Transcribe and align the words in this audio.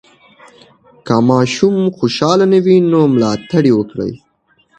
که 1.05 1.15
ماشوم 1.29 1.75
خوشحاله 1.97 2.45
نه 2.53 2.59
وي، 2.65 2.77
ملاتړ 3.13 3.63
یې 3.69 3.73
وکړئ. 3.75 4.11